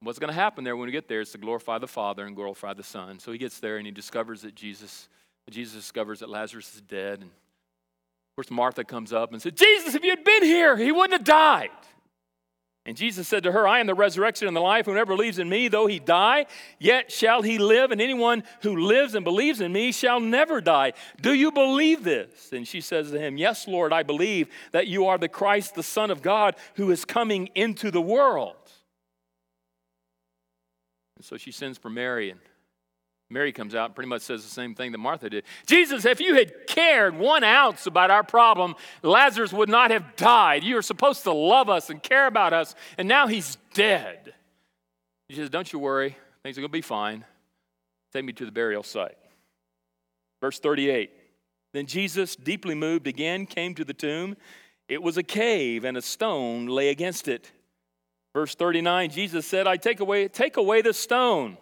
[0.02, 2.36] What's going to happen there when we get there is to glorify the Father and
[2.36, 3.18] glorify the Son.
[3.18, 5.10] So he gets there and he discovers that Jesus,
[5.50, 7.22] Jesus discovers that Lazarus is dead.
[7.22, 10.92] And of course, Martha comes up and says, Jesus, if you had been here, he
[10.92, 11.70] wouldn't have died.
[12.84, 14.88] And Jesus said to her, I am the resurrection and the life.
[14.88, 16.48] Whoever believes in me, though he die,
[16.80, 17.92] yet shall he live.
[17.92, 20.94] And anyone who lives and believes in me shall never die.
[21.22, 22.52] Do you believe this?
[22.52, 25.84] And she says to him, Yes, Lord, I believe that you are the Christ, the
[25.84, 28.56] Son of God, who is coming into the world.
[31.18, 32.40] And so she sends for Mary and
[33.32, 35.46] Mary comes out and pretty much says the same thing that Martha did.
[35.66, 40.64] Jesus, if you had cared one ounce about our problem, Lazarus would not have died.
[40.64, 44.34] You were supposed to love us and care about us, and now he's dead.
[45.30, 47.24] He says, Don't you worry, things are going to be fine.
[48.12, 49.18] Take me to the burial site.
[50.42, 51.12] Verse 38
[51.74, 54.36] Then Jesus, deeply moved, again came to the tomb.
[54.90, 57.50] It was a cave, and a stone lay against it.
[58.34, 61.58] Verse 39 Jesus said, I take away, take away the stone.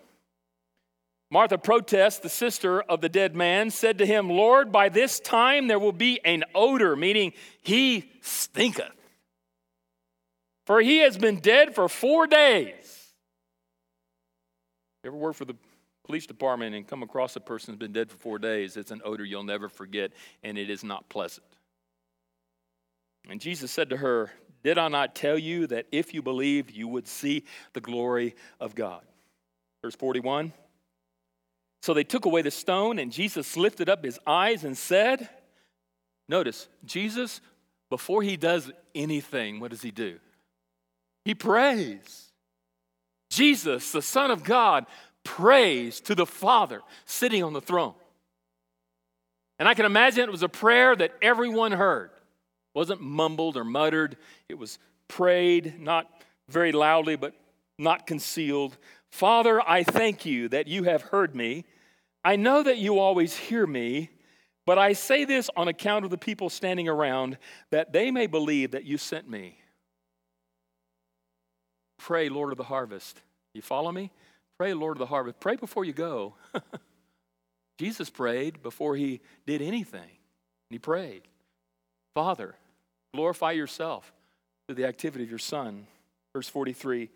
[1.32, 5.68] Martha protests, the sister of the dead man, said to him, Lord, by this time
[5.68, 8.92] there will be an odor, meaning he stinketh.
[10.66, 13.14] For he has been dead for four days.
[15.04, 15.56] You ever work for the
[16.06, 18.76] police department and come across a person who's been dead for four days?
[18.76, 20.12] It's an odor you'll never forget,
[20.44, 21.46] and it is not pleasant.
[23.30, 24.32] And Jesus said to her,
[24.64, 28.74] Did I not tell you that if you believed, you would see the glory of
[28.74, 29.04] God?
[29.84, 30.52] Verse 41.
[31.82, 35.30] So they took away the stone, and Jesus lifted up his eyes and said,
[36.28, 37.42] Notice, Jesus
[37.90, 40.20] before he does anything, what does he do?
[41.26, 42.32] He prays.
[43.30, 44.86] Jesus, the Son of God,
[45.24, 47.94] prays to the Father sitting on the throne.
[49.58, 52.12] And I can imagine it was a prayer that everyone heard.
[52.12, 54.18] It wasn't mumbled or muttered.
[54.48, 56.10] It was prayed, not
[56.48, 57.34] very loudly, but
[57.78, 58.78] not concealed.
[59.12, 61.66] Father, I thank you that you have heard me.
[62.24, 64.10] I know that you always hear me,
[64.66, 67.38] but I say this on account of the people standing around,
[67.72, 69.58] that they may believe that you sent me.
[71.98, 73.22] Pray, Lord of the harvest.
[73.54, 74.12] You follow me?
[74.58, 75.40] Pray, Lord of the harvest.
[75.40, 76.36] Pray before you go.
[77.80, 80.02] Jesus prayed before he did anything.
[80.02, 81.24] And he prayed,
[82.14, 82.56] Father,
[83.14, 84.12] glorify yourself
[84.68, 85.88] through the activity of your Son.
[86.34, 87.10] Verse 43.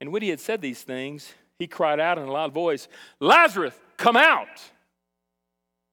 [0.00, 2.88] And when he had said these things, he cried out in a loud voice,
[3.20, 4.60] Lazarus, come out!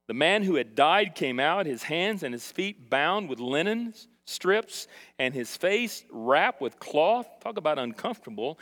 [0.08, 3.94] The man who had died came out, his hands and his feet bound with linen
[4.26, 4.88] strips,
[5.18, 7.28] and his face wrapped with cloth.
[7.40, 8.60] Talk about uncomfortable.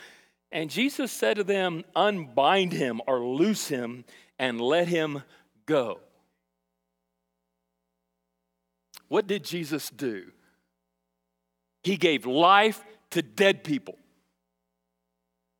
[0.52, 4.06] And Jesus said to them, Unbind him or loose him
[4.38, 5.24] and let him
[5.66, 6.00] go.
[9.08, 10.32] What did Jesus do?
[11.84, 13.96] He gave life to dead people.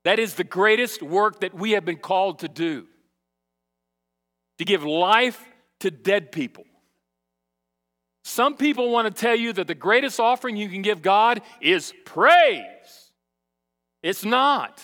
[0.04, 2.88] That is the greatest work that we have been called to do
[4.58, 5.44] to give life
[5.80, 6.66] to dead people.
[8.24, 11.94] Some people want to tell you that the greatest offering you can give God is
[12.06, 13.12] praise.
[14.04, 14.82] It's not.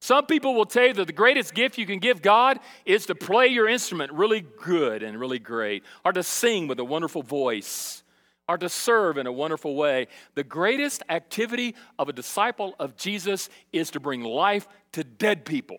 [0.00, 3.14] Some people will tell you that the greatest gift you can give God is to
[3.14, 8.02] play your instrument really good and really great, or to sing with a wonderful voice
[8.48, 10.08] are to serve in a wonderful way.
[10.34, 15.78] The greatest activity of a disciple of Jesus is to bring life to dead people.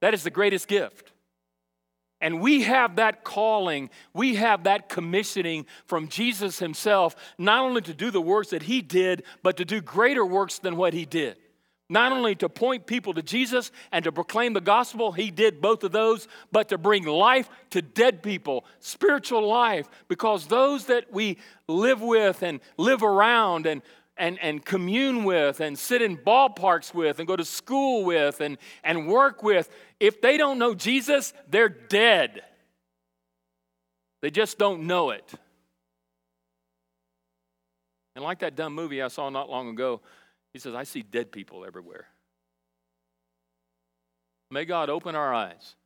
[0.00, 1.12] That is the greatest gift.
[2.22, 7.94] And we have that calling, we have that commissioning from Jesus himself, not only to
[7.94, 11.38] do the works that he did, but to do greater works than what he did
[11.90, 15.84] not only to point people to Jesus and to proclaim the gospel, he did both
[15.84, 21.36] of those, but to bring life to dead people, spiritual life, because those that we
[21.66, 23.82] live with and live around and
[24.16, 28.58] and, and commune with and sit in ballparks with and go to school with and,
[28.84, 32.42] and work with, if they don't know Jesus, they're dead.
[34.20, 35.32] They just don't know it.
[38.14, 40.02] And like that dumb movie I saw not long ago,
[40.52, 42.06] he says, I see dead people everywhere.
[44.50, 45.76] May God open our eyes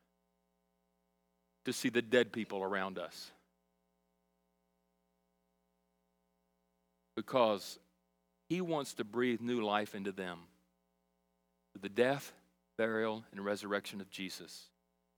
[1.67, 3.31] to see the dead people around us.
[7.17, 7.79] Because
[8.49, 10.41] He wants to breathe new life into them
[11.73, 12.33] through the death,
[12.79, 14.69] burial, and resurrection of Jesus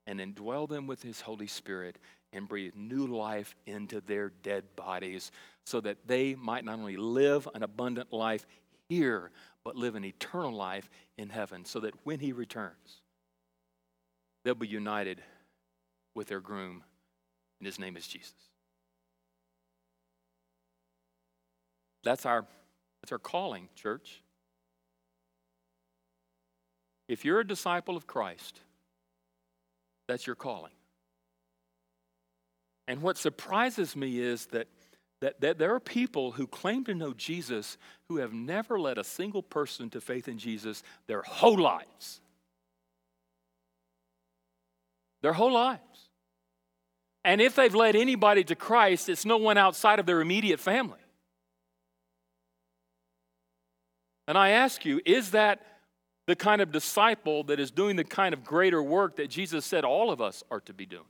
[0.05, 1.97] and indwell them with His Holy Spirit
[2.33, 5.31] and breathe new life into their dead bodies
[5.65, 8.45] so that they might not only live an abundant life
[8.89, 9.31] here,
[9.63, 13.01] but live an eternal life in heaven, so that when he returns,
[14.43, 15.21] they'll be united
[16.15, 16.83] with their groom,
[17.59, 18.33] and his name is Jesus.
[22.03, 22.45] That's our,
[23.01, 24.21] that's our calling, church.
[27.07, 28.61] If you're a disciple of Christ,
[30.07, 30.71] that's your calling.
[32.87, 34.67] And what surprises me is that
[35.21, 39.03] that, that there are people who claim to know Jesus who have never led a
[39.03, 42.21] single person to faith in Jesus their whole lives.
[45.21, 45.81] Their whole lives.
[47.23, 50.99] And if they've led anybody to Christ, it's no one outside of their immediate family.
[54.27, 55.61] And I ask you, is that
[56.27, 59.83] the kind of disciple that is doing the kind of greater work that Jesus said
[59.83, 61.03] all of us are to be doing?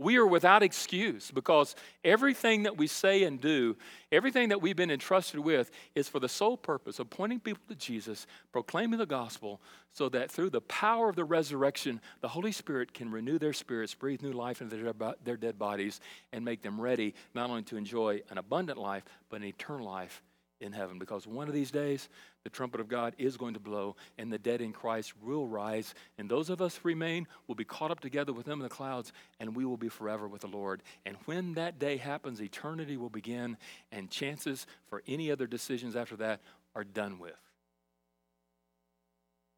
[0.00, 1.74] We are without excuse because
[2.04, 3.76] everything that we say and do,
[4.12, 7.74] everything that we've been entrusted with, is for the sole purpose of pointing people to
[7.74, 9.60] Jesus, proclaiming the gospel,
[9.92, 13.92] so that through the power of the resurrection, the Holy Spirit can renew their spirits,
[13.92, 14.76] breathe new life into
[15.24, 16.00] their, dead bodies,
[16.32, 20.22] and make them ready not only to enjoy an abundant life, but an eternal life
[20.60, 22.08] in heaven because one of these days
[22.44, 25.94] the trumpet of God is going to blow and the dead in Christ will rise
[26.18, 28.68] and those of us who remain will be caught up together with them in the
[28.68, 30.82] clouds and we will be forever with the Lord.
[31.06, 33.56] And when that day happens eternity will begin
[33.92, 36.40] and chances for any other decisions after that
[36.74, 37.38] are done with.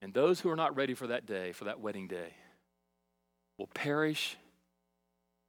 [0.03, 2.35] And those who are not ready for that day for that wedding day
[3.59, 4.37] will perish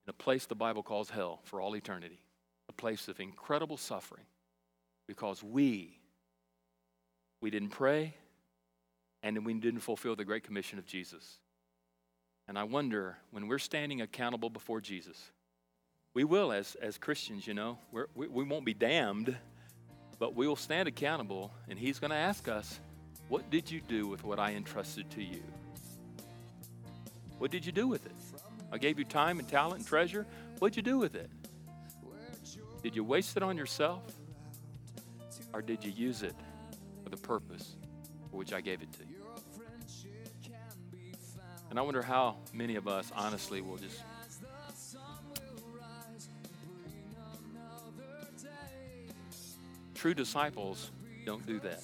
[0.06, 2.20] in a place the Bible calls hell for all eternity
[2.70, 4.24] a place of incredible suffering
[5.12, 6.00] because we
[7.42, 8.14] we didn't pray
[9.22, 11.38] and we didn't fulfill the great commission of Jesus.
[12.48, 15.22] And I wonder when we're standing accountable before Jesus,
[16.14, 19.36] We will, as, as Christians, you know, we, we won't be damned,
[20.18, 22.80] but we will stand accountable, and He's going to ask us,
[23.28, 25.44] What did you do with what I entrusted to you?
[27.38, 28.16] What did you do with it?
[28.72, 30.26] I gave you time and talent and treasure.
[30.60, 31.30] What'd you do with it?
[32.82, 34.02] Did you waste it on yourself?
[35.54, 36.36] Or did you use it
[37.04, 37.76] for the purpose
[38.30, 39.26] for which I gave it to you?
[41.70, 44.02] And I wonder how many of us, honestly, will just
[50.02, 50.90] True disciples
[51.26, 51.84] don't do that.